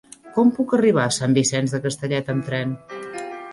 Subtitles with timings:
[0.37, 2.75] Com puc arribar a Sant Vicenç de Castellet amb tren?